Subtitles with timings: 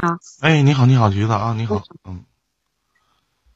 [0.00, 2.24] 好，哎，你好，你好，橘子啊，你好，嗯，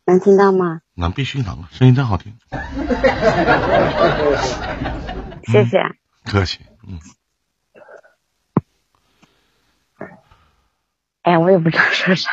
[0.04, 0.80] 能听到吗？
[0.94, 2.36] 能必须能，声音真好听，
[5.50, 5.78] 谢谢。
[6.24, 7.00] 客气，嗯，
[11.22, 12.30] 哎，我也不知道说啥，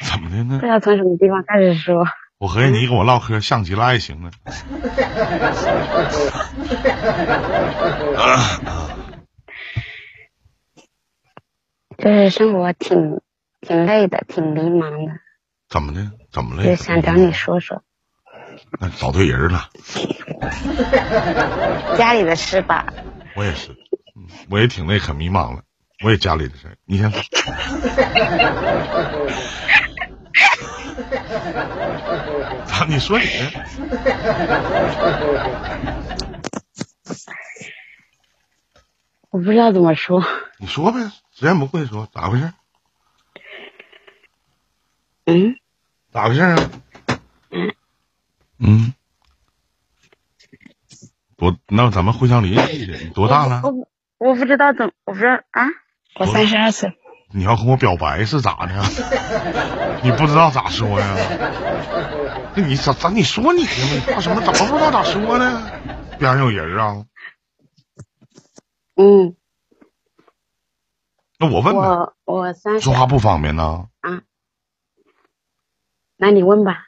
[0.00, 0.70] 怎么的呢不知？
[0.70, 2.06] 道从什么地方开始说。
[2.38, 4.30] 我合计你跟我唠嗑像极了爱情呢。
[11.98, 13.20] 就是生活挺
[13.60, 15.12] 挺累的，挺迷茫的，
[15.68, 16.10] 怎么的？
[16.32, 16.74] 怎么累？
[16.76, 17.82] 就想找你说说
[18.80, 19.68] 那找对人了，
[21.98, 22.86] 家里的事吧。
[23.34, 23.72] 我也是，
[24.16, 25.62] 嗯我也挺累，很迷茫了。
[26.04, 27.20] 我也家里的事，你先说。
[32.66, 32.84] 咋？
[32.88, 33.52] 你说你的？
[39.30, 40.22] 我不知道怎么说，
[40.58, 40.98] 你说呗，
[41.38, 42.52] 实在不会说，咋回事？
[45.24, 45.54] 嗯，
[46.10, 46.56] 咋回事啊？
[48.58, 48.92] 嗯，
[51.36, 53.04] 多那咱们互相理解理解。
[53.04, 53.70] 你多大了我？
[53.70, 55.66] 不我不知道怎么，我不知道啊，
[56.18, 56.90] 我三十二岁。
[57.30, 58.82] 你要跟我表白是咋的？
[60.02, 61.14] 你不知道咋说呀？
[62.56, 63.70] 那你咋咋你说你呢？
[63.94, 64.40] 你怕什么？
[64.40, 65.70] 怎么不知道咋说呢？
[66.18, 67.04] 边上有人啊？
[68.96, 69.36] 嗯，
[71.38, 73.88] 那我问呗，我我三十说，话不方便呢。
[74.00, 74.22] 啊
[76.16, 76.84] 那你问吧。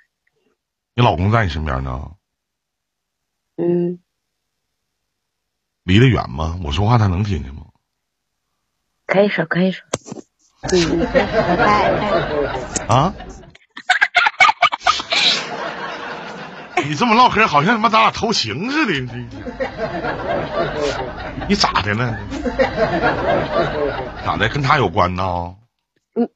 [0.94, 2.10] 你老公在你身边呢？
[3.56, 4.00] 嗯，
[5.84, 6.58] 离得远吗？
[6.64, 7.66] 我说话他能听见吗？
[9.06, 9.86] 可以说可以说。
[10.72, 11.66] 嗯，你可以说我在
[12.00, 12.86] 在。
[12.86, 13.14] 啊？
[16.88, 18.92] 你这么唠嗑，好像他妈咱俩偷情似的。
[18.92, 19.28] 你
[21.48, 22.18] 你咋的了？
[24.24, 24.48] 咋的？
[24.48, 25.56] 跟他有关呢？
[26.14, 26.28] 嗯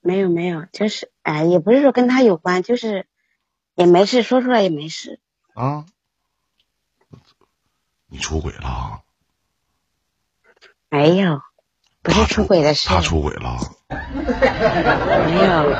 [0.00, 3.06] 没有没有，就是哎，也不是说跟他有关，就是
[3.74, 5.20] 也没事，说出来也没事。
[5.54, 5.84] 啊？
[8.10, 9.00] 你出轨了？
[10.88, 11.40] 没有，
[12.02, 13.58] 不是出轨的事，他出轨了？
[13.88, 15.76] 没有，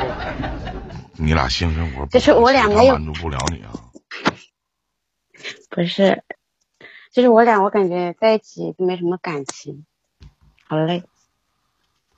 [1.16, 3.72] 你俩性生活不就是我俩他没有满足不了你啊？
[5.70, 6.24] 不是，
[7.12, 9.86] 就是我俩，我感觉在一起就没什么感情，
[10.64, 11.04] 好累。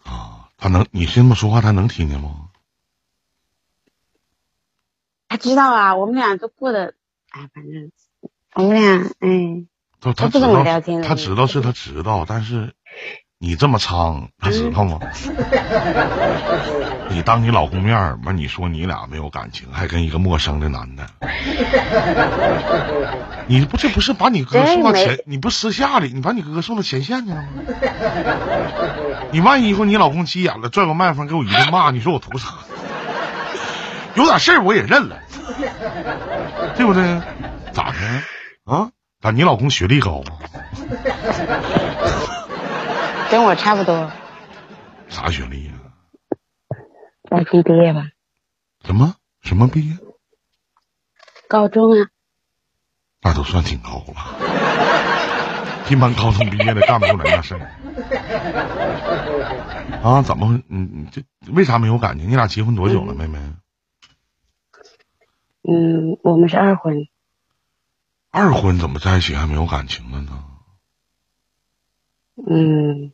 [0.03, 2.50] 啊，他能你这么说话，他能听见吗？
[5.29, 6.95] 他知道啊，我们俩都过得，
[7.29, 7.93] 哎，反正
[8.55, 9.67] 我们俩，哎，
[10.00, 12.75] 他他他不怎么聊天的他知道是他知道，但是
[13.43, 14.99] 你这么猖，他知道吗？
[17.09, 21.06] 你当你老公面儿，完你说你俩没有感情，还跟一个陌生的男的，
[23.49, 27.49] 你不这不是把你哥送到前，你不私下里，你把你哥送到前线去了吗？
[29.33, 32.49] 你万一以后你老公急眼了，拽个麦克风给我一顿骂，你说我图啥？
[34.17, 35.17] 有点事儿我也认了，
[36.77, 37.03] 对不对？
[37.73, 37.97] 咋的
[38.71, 38.91] 啊？
[39.23, 40.37] 咋你老公学历高啊？
[43.31, 44.11] 跟我差不多，
[45.09, 45.73] 啥学历呀、
[47.29, 48.11] 高中毕业吧，
[48.85, 49.97] 什么什么毕业？
[51.49, 52.11] 高中啊，
[53.23, 54.15] 那都算挺高了。
[55.89, 57.61] 一般高中毕业的干不出来那事儿。
[60.03, 60.23] 啊？
[60.23, 60.61] 怎么？
[60.67, 62.29] 你你这为啥没有感情？
[62.29, 63.39] 你俩结婚多久了，妹妹？
[65.62, 67.07] 嗯，我们是二婚，
[68.31, 70.45] 二婚怎么在一起还没有感情了呢？
[72.37, 73.12] 嗯，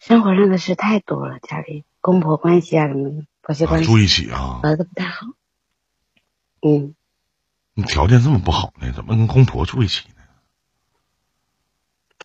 [0.00, 4.60] 生活上的事太多了，家里公婆关系啊什么的，婆媳啊关系住一起啊？
[4.62, 5.26] 儿子不太好。
[6.60, 6.94] 嗯，
[7.74, 10.08] 你条件这么不好呢，怎么跟公婆住一起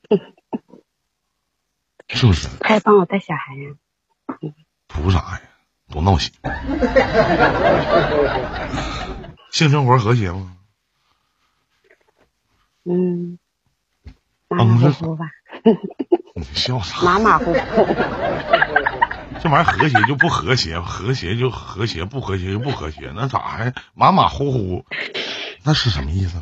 [0.10, 0.20] 呢？
[2.10, 2.48] 是不是？
[2.60, 3.76] 他还帮我带小孩呀、
[4.88, 5.42] 图啥呀？
[5.90, 6.32] 多闹心！
[9.52, 10.58] 性生活和谐吗？
[12.86, 13.38] 嗯，
[14.48, 15.30] 马马虎虎吧，
[16.36, 17.02] 你笑啥？
[17.02, 17.54] 马马虎虎。
[19.42, 24.86] 这玩意儿和谐就不和谐，和谐就和谐，不和谐就不和谐，那咋还马马虎虎？
[25.64, 26.40] 那是什么意思？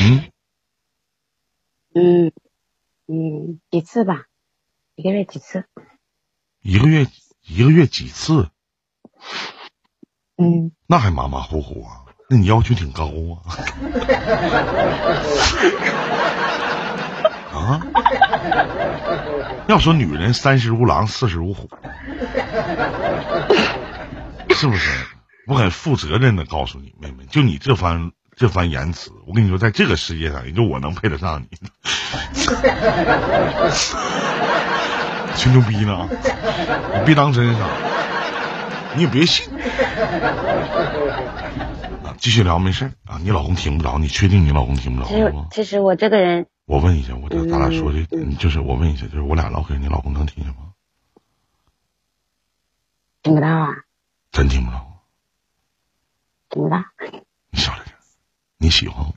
[0.00, 0.24] 嗯，
[1.94, 2.32] 嗯
[3.06, 4.24] 嗯，几次吧，
[4.94, 5.66] 一个月几次。
[6.62, 7.06] 一个月
[7.46, 8.48] 一个月几次？
[10.36, 12.00] 嗯，那还马马虎虎啊？
[12.30, 13.42] 那你要求挺高啊！
[17.70, 17.80] 啊？
[19.68, 21.70] 要说女人三十如狼，四十如虎，
[24.50, 24.90] 是不是？
[25.46, 31.48] 我很负责任的告诉你，妹妹，就你这番这番言辞，我跟你说，在这个世界上，也就我能配得上你。
[35.36, 36.08] 吹牛逼呢，
[36.98, 37.66] 你别当真啥，
[38.94, 39.52] 你也别信。
[42.04, 43.18] 啊，继续聊，没事啊。
[43.22, 45.34] 你老公听不着，你确定你老公听不着其实？
[45.50, 50.70] 其实我这个人，我问一下，我这咱俩说的，嗯就是我问一下，就是我俩唠嗑，你老公能听见吗？
[53.24, 53.66] 听不到啊，
[54.30, 54.86] 真听不到。
[56.48, 56.76] 听不到。
[57.50, 57.94] 你小点声，
[58.58, 59.14] 你喜欢我？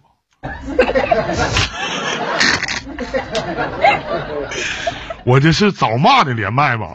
[5.24, 6.88] 我这是找骂的连麦吧？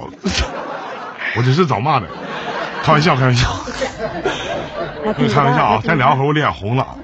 [1.37, 2.08] 我这是找骂的，
[2.82, 3.49] 开玩笑，开玩笑，
[5.05, 5.81] 开玩笑啊！
[5.84, 6.99] 再聊会儿我脸红了，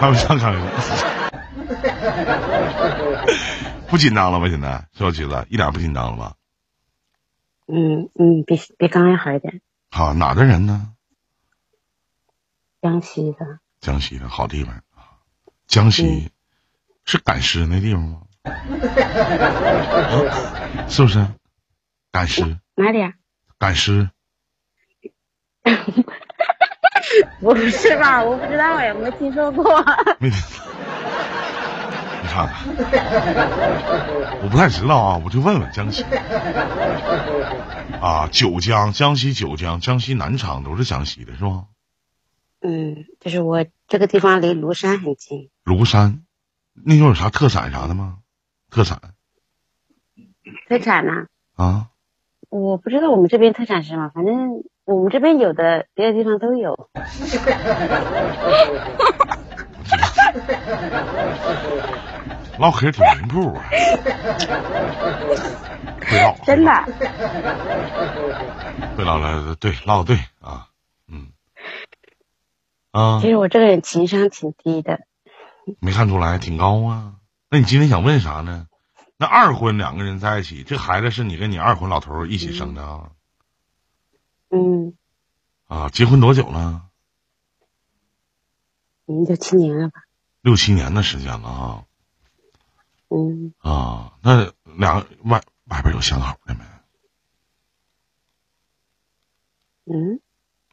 [0.00, 1.31] 开玩笑，开玩笑。
[3.88, 4.48] 不紧张了吧？
[4.48, 6.34] 现在小橘子一点不紧张了吧？
[7.68, 9.60] 嗯嗯，比比刚刚好一点。
[9.90, 10.88] 好，哪的人呢？
[12.80, 15.22] 江西的，江西的好地方啊，
[15.66, 16.30] 江西
[17.04, 18.22] 是赶尸那地方吗？
[18.42, 18.50] 啊
[20.90, 21.24] 是不是？
[22.10, 22.42] 赶尸，
[22.74, 23.12] 哪里啊？
[23.58, 24.10] 赶尸，
[27.40, 28.22] 不是吧？
[28.24, 29.64] 我不知道哎，我没听说过。
[30.18, 30.38] 没听。
[32.32, 32.64] 你看看，
[34.42, 36.02] 我不太知道啊，我就问问江西。
[38.00, 41.64] 啊，九江，江西九江，江西南昌都是江西的是吧？
[42.62, 45.50] 嗯，就是我这个地方离庐山很近。
[45.62, 46.22] 庐山，
[46.72, 48.20] 那有啥特产啥的吗？
[48.70, 48.98] 特产
[50.70, 51.26] 特产呢？
[51.54, 51.88] 啊？
[52.48, 56.88] 我不知道我们这边特产是什么，反正我们这边有的，别的地方都有。
[62.58, 63.64] 唠嗑挺灵铺啊，
[66.06, 66.72] 会唠，真的，
[68.96, 70.68] 会唠了，对，唠的对啊，
[71.08, 71.32] 嗯，
[72.92, 75.00] 啊其，实我这个人情商挺低的。
[75.80, 77.14] 没看出来，挺高啊。
[77.48, 78.66] 那你今天想问啥呢？
[79.16, 83.10] 那二婚两个人在一起，这孩子是你跟你二婚老头儿一起生的啊？
[84.50, 84.94] 嗯，
[85.68, 86.82] 啊，结婚多久了？
[89.06, 90.02] 嗯，就七年了吧？
[90.42, 91.84] 六七年的时间了啊
[93.08, 94.12] 嗯，啊！
[94.22, 96.64] 那两个外外边有相好的没？
[99.84, 100.20] 嗯，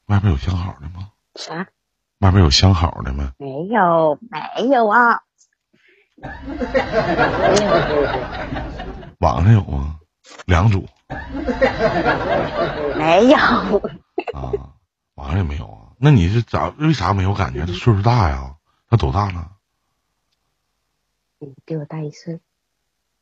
[0.07, 1.11] 外边有相好的吗？
[1.35, 1.67] 啥？
[2.19, 3.29] 外边有相好的没？
[3.37, 5.21] 没有，没有啊，
[6.15, 6.31] 没有，
[9.19, 9.99] 网上有吗？
[10.45, 10.87] 两组
[12.97, 13.37] 没有。
[14.33, 14.51] 啊，
[15.15, 15.93] 网上也没有啊。
[15.97, 17.65] 那你是咋为啥没有感觉？
[17.65, 18.55] 他岁数大呀？
[18.89, 19.51] 他多大了？
[21.39, 22.39] 嗯，比我大一岁。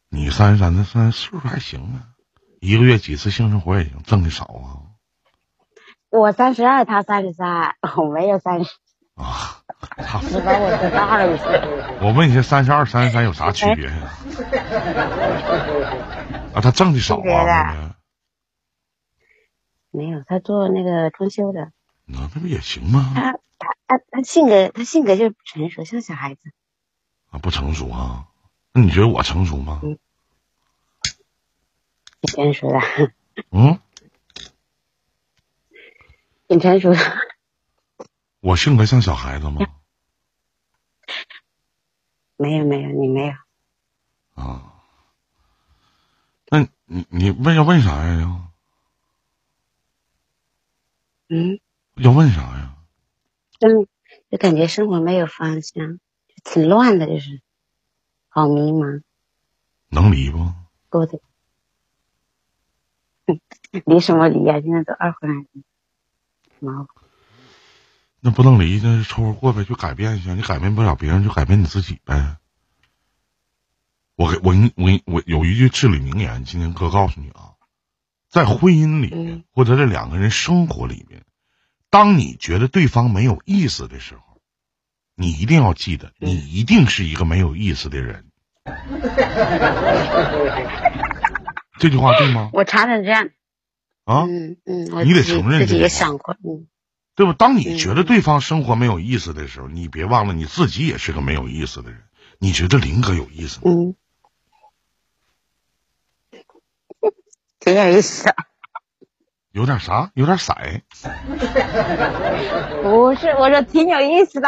[0.09, 2.15] 你三十三，那三岁数还行啊，
[2.59, 4.95] 一个月几次性生活也行，挣的少啊
[6.09, 8.71] 我三十二，他三十三，我没有三十，
[9.15, 9.61] 啊！
[10.03, 10.21] 操！
[10.21, 11.61] 你把我多大了一岁。
[12.01, 14.13] 我问一下，三十二、三十三有啥区别呀？
[16.55, 17.95] 啊，他挣的少啊，
[19.91, 21.71] 没有，他做那个装修的。
[22.05, 23.11] 那那不也行吗？
[23.13, 26.51] 他他他他性格他性格就是不成熟，像小孩子。
[27.29, 28.27] 啊，不成熟啊？
[28.73, 29.79] 那你觉得我成熟吗？
[29.83, 29.97] 嗯
[32.21, 32.79] 挺成熟的，
[33.51, 33.79] 嗯，
[36.47, 36.97] 挺成熟的。
[38.39, 39.61] 我性格像小孩子吗？
[42.37, 43.33] 没有没有，你没有。
[44.33, 44.73] 啊，
[46.49, 48.19] 那你你问要问啥呀？
[48.19, 48.51] 要
[51.29, 51.59] 嗯，
[51.95, 52.75] 要问啥呀？
[53.59, 53.87] 就
[54.31, 55.99] 就感觉生活没有方向，就
[56.49, 57.41] 挺乱的，就是
[58.29, 59.01] 好迷茫，
[59.89, 60.53] 能离不？
[60.89, 61.19] 过的。
[63.85, 64.61] 离什么离啊？
[64.61, 65.45] 现在都二婚了，
[66.59, 66.87] 毛
[68.21, 70.33] 那不能离，那凑合过呗，就改变一下。
[70.33, 72.37] 你改变不了别人，就改变你自己呗。
[74.15, 77.53] 我给我我给我有一句至理名言，今天哥告诉你啊，
[78.29, 81.25] 在婚姻里面嗯或者这两个人生活里面，
[81.89, 84.23] 当你觉得对方没有意思的时候，
[85.19, 88.25] 你一定要记得，你一定是一个没有意思的人。
[91.79, 92.51] 这句话对吗？
[92.53, 93.29] 我查成这样。
[94.05, 96.67] 啊，嗯嗯，你得承认自己想过，嗯
[97.15, 97.33] 对吧？
[97.37, 101.99] 当你嗯觉得对方生活没有意思的时候，你别忘了你自己也是个没有意思的人。
[102.39, 103.63] 你觉得林哥有意思吗？
[103.71, 103.95] 嗯，
[107.59, 108.35] 挺有意思的。
[109.51, 110.11] 有点啥？
[110.13, 110.53] 有点色
[112.83, 114.47] 不是，我说挺有意思的。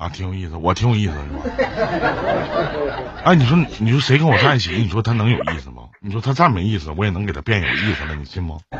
[0.00, 1.42] 啊，挺有意思，我挺有意思是吧？
[3.22, 4.70] 哎，你说你说谁跟我在一起？
[4.72, 5.90] 你说他能有意思吗？
[6.00, 8.60] 你说他再没意思，我也能给他变有意思了，你信吗？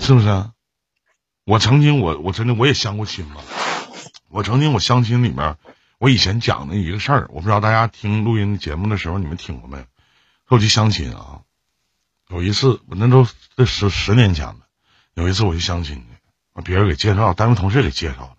[0.00, 0.50] 是不是？
[1.44, 3.36] 我曾经我我真的我也相过亲嘛，
[4.30, 5.54] 我曾经我相亲里面，
[5.98, 9.84] 我以前讲的一个事儿，我不知道大家听录音节目的时候你们听过没？
[10.48, 11.42] 我去相亲啊，
[12.28, 14.56] 有一次我那都这十十年前了，
[15.14, 16.04] 有一次我去相亲
[16.56, 18.35] 去，别人给介绍，单位同事给介绍，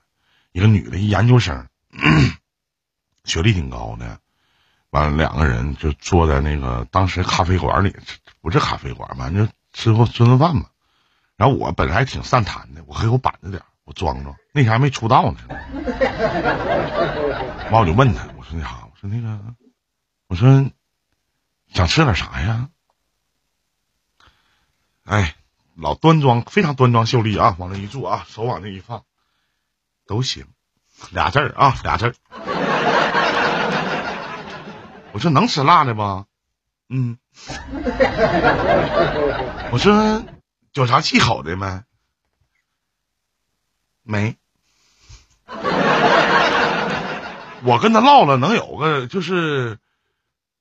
[0.58, 1.68] 一个女的，一研究生，
[3.26, 4.20] 学历挺高的，
[4.90, 7.96] 完了两个人就坐在那个当时咖啡馆里，
[8.42, 10.66] 不是咖啡馆，反正吃过吃顿饭嘛。
[11.36, 15.38] 然后我本来还挺善谈的，我给我板着点，我装装，那天还没出道呢。
[17.70, 19.40] 完我就问他，我说那啥，我说那个，
[20.26, 20.72] 我说。
[21.74, 22.70] 想吃点啥呀？
[25.04, 25.36] 哎，
[25.76, 27.58] 老端庄，非常端庄秀丽啊！
[27.60, 29.04] 往那一坐啊，手往那一放，
[30.08, 30.46] 都行，
[31.12, 32.16] 俩字儿啊，俩字儿。
[35.12, 36.26] 我说能吃辣的不？
[36.90, 37.18] 嗯。
[39.72, 40.24] 我说
[40.74, 41.84] 有啥忌口的没？
[44.04, 44.38] 没。
[47.64, 49.80] 我跟他唠了，能有个就是。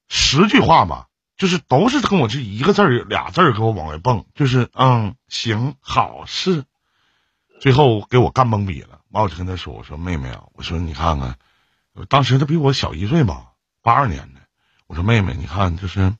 [0.08, 6.62] 十句话吧，就是都是跟我这一个字儿、俩字儿给我往外蹦，就是嗯，行，好，是，
[7.60, 9.00] 最后给我干懵逼了。
[9.16, 11.37] 完，我就跟他说：“我说妹妹啊，我说你看看，
[12.08, 14.40] 当时他比我小一岁吧，八二年的。
[14.87, 16.14] 我说妹妹，你看，就是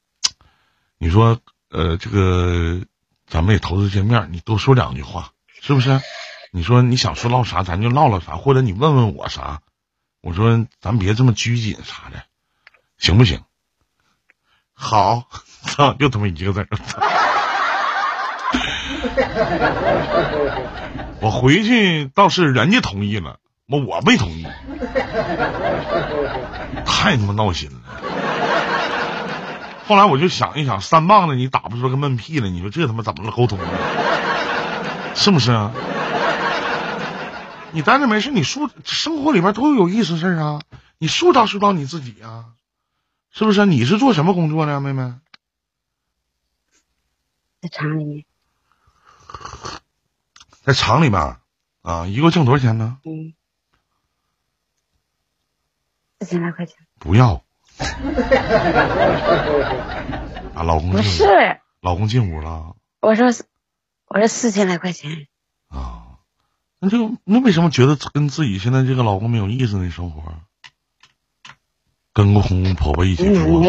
[0.98, 2.80] 你说呃，这个
[3.26, 6.00] 咱们也头次见面，你多说两句话，是不是？
[6.52, 9.62] 你说你想说唠啥，咱就唠唠啥，或者你问问我啥。
[10.20, 12.22] 我说咱别这么拘谨啥的。”
[12.98, 13.42] 行不行？
[14.72, 15.28] 好，
[15.62, 16.66] 操，就他妈一个字。
[21.20, 24.46] 我回去倒是人家同意了，我我没同意，
[26.84, 27.80] 太他妈闹心了。
[29.86, 33.64] 后来我就想一想，三棒子你打不出个闷屁来，你说这他妈怎么了沟通呢？
[35.14, 35.72] 是不是啊？
[37.72, 40.60] 你待着没事，你塑生活里边都有意思事啊，
[40.98, 42.46] 你塑造塑造你自己啊。
[43.30, 43.66] 是不是？
[43.66, 45.12] 你是做什么工作的，妹妹？
[47.60, 48.24] 在厂里面。
[50.66, 51.36] 在厂里面
[51.82, 52.98] 啊，一个月挣多少钱呢？
[53.04, 53.34] 嗯，
[56.18, 56.76] 四千来块钱。
[56.98, 57.44] 不要。
[60.54, 61.24] 啊，老公不是，
[61.80, 62.74] 老公进屋了。
[62.98, 63.28] 我说，
[64.06, 65.28] 我说四千来块钱。
[65.68, 66.18] 啊，
[66.80, 69.88] 那就那为什么觉得跟自己现在这个老公没有意思呢？
[69.88, 70.34] 生活？
[72.12, 73.62] 跟个公公婆婆一起住。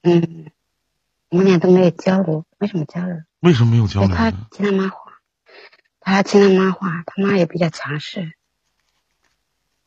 [0.00, 0.50] 嗯，
[1.28, 3.18] 我们俩都没有交流，为什么交流？
[3.40, 4.16] 为什么没有交流？
[4.16, 5.05] 他听他妈话，
[6.12, 8.32] 他听他妈话，他妈也比较强势。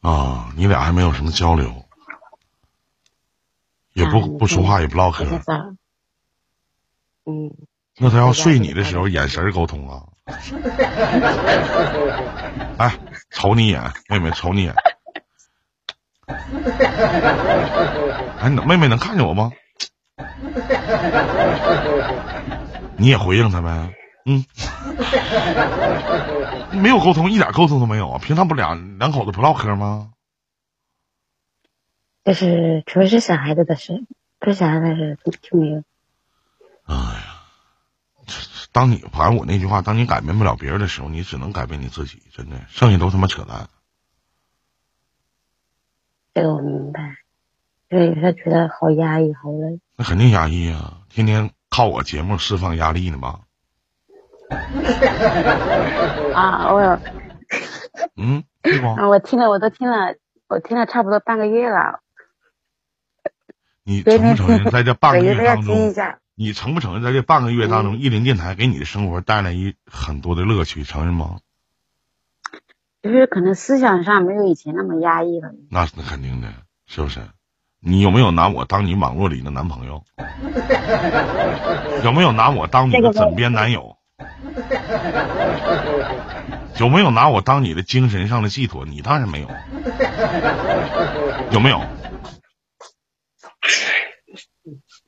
[0.02, 1.86] 啊，你俩还没有什么交流，
[3.94, 5.24] 也不不说话，也不唠嗑。
[7.26, 7.50] 嗯。
[8.02, 10.04] 那他要睡你的时候，眼神沟通啊？
[12.78, 13.00] 哎，
[13.30, 14.76] 瞅你一眼，妹妹，瞅你一眼。
[18.38, 19.52] 哎，妹妹能看见我吗？
[22.98, 23.94] 你也回应他呗？
[24.26, 24.46] 嗯，
[26.82, 28.20] 没有沟通，一点沟通都没有啊！
[28.20, 30.12] 平常不两两口子不唠嗑吗？
[32.26, 34.06] 就是除了是小孩子的事，
[34.40, 35.84] 不是小孩子的事就没有。
[36.84, 37.42] 哎呀，
[38.72, 43.70] 当你反正我那句话，当你改变不了别人的时候，你只能改变你自己，真的，剩下都他妈扯淡。
[46.34, 47.16] 这个我明白，
[47.90, 49.80] 所以他觉得好压抑，好累。
[49.96, 51.02] 那肯定压抑啊！
[51.10, 53.42] 天天靠我节目释放压力呢吧？
[56.34, 57.00] 啊，我
[58.18, 60.16] 嗯，对啊，我听了，我都听了，
[60.48, 62.00] 我听了差不多半个月了。
[63.84, 65.94] 你承不承认，在这半个月当中，
[66.36, 71.40] 你承不承认，在这半个月当中，意林电台给你的生活带来一很多的乐趣，承认吗？
[73.02, 75.52] 就是可能思想上没有以前那么压抑了。
[75.72, 76.50] 那是肯定的，
[76.86, 77.22] 是不是？
[77.82, 80.04] 你有没有拿我当你网络里的男朋友？
[82.04, 83.96] 有没有拿我当你的枕边男友？
[86.80, 88.86] 有没有拿我当你的精神上的寄托？
[88.86, 89.50] 你当然没有。
[91.52, 91.82] 有没有？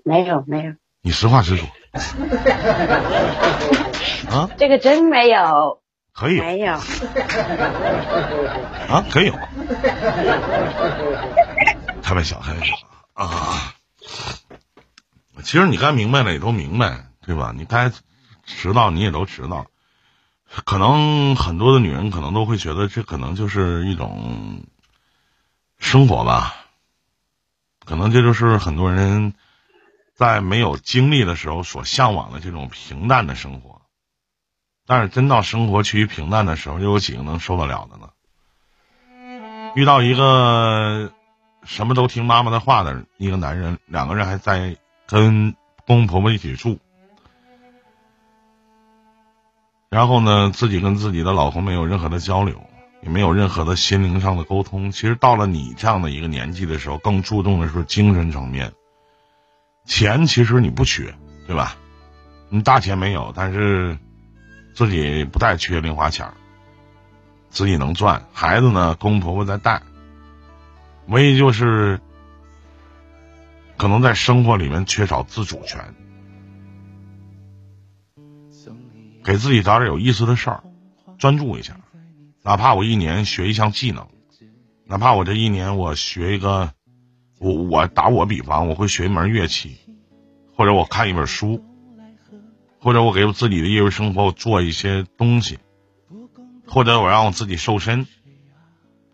[0.04, 0.74] 没有，没有。
[1.02, 1.68] 你实话实说。
[4.30, 4.50] 啊？
[4.58, 5.80] 这个真没有。
[6.14, 6.82] 可以没有啊，
[9.10, 9.34] 可以有，
[12.04, 12.74] 开玩笑，开玩笑
[13.14, 13.74] 啊！
[15.42, 17.54] 其实你该明白的也都明白，对吧？
[17.56, 17.90] 你该
[18.46, 19.68] 知道你也都知道。
[20.66, 24.64] 可能很多的女人可能都会觉得这可能就是一种
[25.78, 26.56] 生活吧，
[27.86, 29.34] 可能这就是很多人
[30.14, 33.82] 在没有经历的时候所向往的这种平淡的生活。
[34.86, 38.10] 但是真到生活趋于平淡的时候，又有几个能受得了的呢？
[39.74, 41.14] 遇到一个
[41.64, 44.76] 什么都听妈妈的话的一个男人，两个人还在
[45.08, 45.56] 跟
[45.88, 46.80] 公公婆婆一起住，
[49.92, 52.64] 然后呢，自己跟自己的老公没有任何的交流，
[53.04, 54.90] 也没有任何的心灵上的沟通。
[54.90, 58.72] 其实到了你这样的一个年纪的时候，更注重的是精神层面。
[59.84, 61.14] 钱其实你不缺，
[61.46, 61.76] 对吧？
[62.48, 63.98] 你大钱没有，但是
[64.74, 66.34] 自己不太缺零花钱儿
[67.50, 68.26] 自己能赚。
[68.32, 69.82] 孩子呢，公婆婆在带，
[71.08, 72.00] 唯一就是
[73.76, 75.84] 可能在生活里面缺少自主权。
[79.24, 80.64] 给自己找点有意思的事儿，
[81.18, 81.80] 专注一下。
[82.44, 84.08] 哪怕我一年学一项技能，
[84.86, 86.74] 哪怕我这一年我学一个，
[87.40, 89.78] 我我打我比方，我会学一门乐器，
[90.56, 91.64] 或者我看一本书，
[92.80, 95.60] 或者我给我自己的业余生活做一些东西，
[96.68, 98.08] 或者我让我自己瘦身，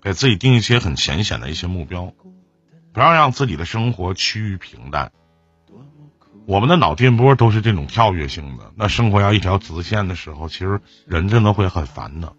[0.01, 2.13] 给自己定一些很浅显的一些目标，
[2.93, 5.11] 不要让自己的生活趋于平淡。
[6.47, 12.33] 我们的脑电波都是这种跳跃性的，那生活要一条直线的时候，其实人真的会很烦的。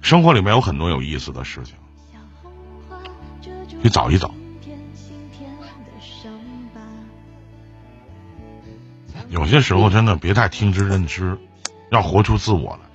[0.00, 1.74] 生活里面有很多有意思的事情，
[3.82, 4.32] 去找一找。
[9.30, 11.36] 有些时候真的别太听之任之，
[11.90, 12.88] 要活出自我来，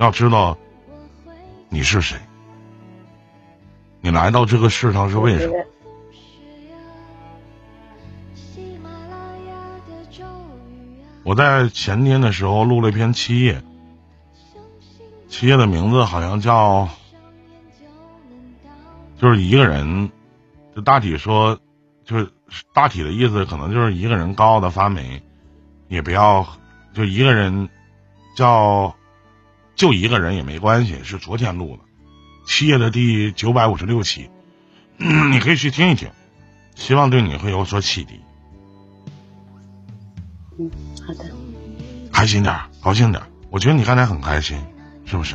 [0.00, 0.56] 要知道
[1.68, 2.18] 你是谁，
[4.00, 5.54] 你来到这个世上是为什么。
[11.26, 13.60] 我在前天的时候录了一篇七页，
[15.28, 16.88] 七页的名字好像叫，
[19.20, 20.12] 就是一个人，
[20.76, 21.58] 就大体说，
[22.04, 22.30] 就是
[22.72, 25.20] 大体的意思，可能就是一个人高傲的发霉，
[25.88, 26.46] 也不要
[26.94, 27.68] 就一个人
[28.36, 28.94] 叫，
[29.74, 31.82] 就一个人也没关系，是昨天录的，
[32.46, 34.30] 七页的第九百五十六期，
[34.96, 36.08] 你可以去听一听，
[36.76, 38.20] 希望对你会有所启迪。
[40.58, 40.70] 嗯，
[41.06, 41.24] 好的。
[42.12, 43.22] 开心点，高兴点。
[43.50, 44.58] 我觉得你刚才很开心，
[45.04, 45.34] 是不是？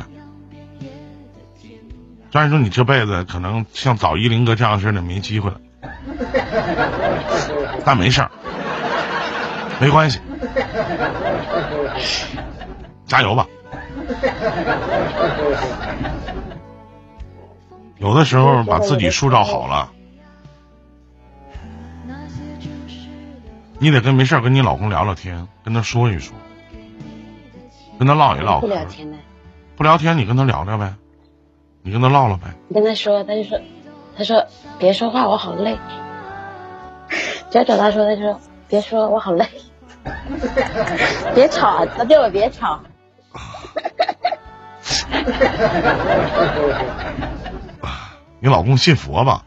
[2.30, 5.60] 虽然说你这辈子可能像找一林哥这样似的没机会了，
[7.84, 8.30] 但没事儿，
[9.80, 10.18] 没关系，
[13.06, 13.46] 加油吧。
[17.98, 19.90] 有的时候把自己塑造好了。
[23.82, 26.36] 你得跟没事跟你老公聊聊天，跟他说一说，
[27.98, 28.60] 跟他唠一唠。
[28.60, 29.18] 不聊天的。
[29.74, 30.94] 不聊天，你跟他聊聊呗，
[31.82, 32.44] 你跟他唠唠呗。
[32.68, 33.60] 你跟他说，他就说，
[34.16, 34.46] 他说
[34.78, 35.76] 别说话，我好累。
[37.50, 39.44] 只要找他说，他就说别说，我好累。
[41.34, 42.78] 别吵，他叫我别吵。
[48.38, 49.44] 你老公信佛吧？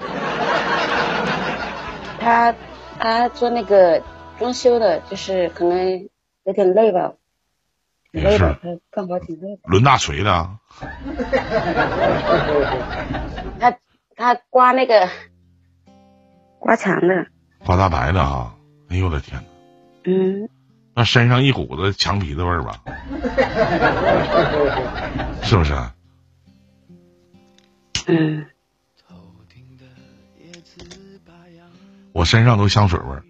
[2.18, 2.54] 他。
[3.00, 4.02] 他做那个
[4.38, 6.08] 装修的，就是可能
[6.44, 7.14] 有点累吧，
[8.12, 9.62] 累吧，他干活挺累的。
[9.64, 10.50] 抡大锤的。
[13.58, 13.76] 他
[14.16, 15.08] 他刮那个
[16.58, 17.26] 刮墙的。
[17.64, 18.54] 刮大白的啊！
[18.88, 19.40] 哎呦我的天
[20.04, 20.48] 嗯。
[20.94, 22.82] 那身上一股子墙皮子味儿吧？
[25.42, 25.74] 是不是？
[28.08, 28.46] 嗯。
[32.20, 33.24] 我身上都香水味儿。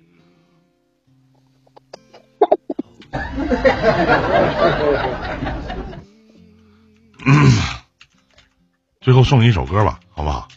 [9.00, 10.48] 最后送你一首歌吧，好不好？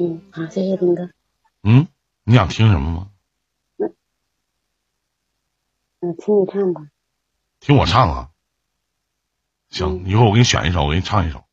[0.00, 1.08] 嗯，好，谢谢丁哥。
[1.62, 1.86] 嗯，
[2.24, 3.10] 你想听什么吗？
[6.00, 6.88] 嗯，听你唱吧。
[7.60, 8.30] 听我唱啊？
[9.70, 11.44] 行，一会儿我给你选一首，我给你唱一首。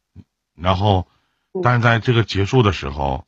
[0.55, 1.07] 然后，
[1.61, 3.27] 但是在这个结束的时候。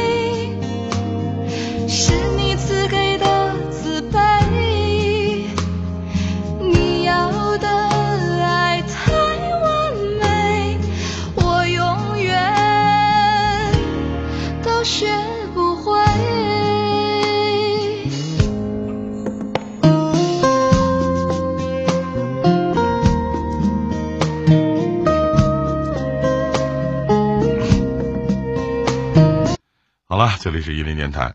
[30.11, 31.30] 好了这里是一零电台。